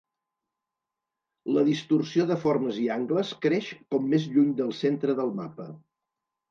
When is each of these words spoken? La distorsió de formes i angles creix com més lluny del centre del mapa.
La 1.57 1.65
distorsió 1.67 2.27
de 2.31 2.39
formes 2.47 2.81
i 2.85 2.89
angles 2.97 3.37
creix 3.47 3.71
com 3.93 4.13
més 4.17 4.27
lluny 4.35 4.53
del 4.63 4.77
centre 4.85 5.21
del 5.23 5.37
mapa. 5.45 5.73